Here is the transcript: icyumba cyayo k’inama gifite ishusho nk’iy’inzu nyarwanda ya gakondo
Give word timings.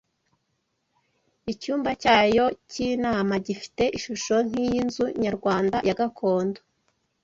icyumba 1.51 1.89
cyayo 2.01 2.45
k’inama 2.69 3.33
gifite 3.45 3.83
ishusho 3.97 4.35
nk’iy’inzu 4.47 5.05
nyarwanda 5.23 5.77
ya 5.87 5.95
gakondo 5.99 6.59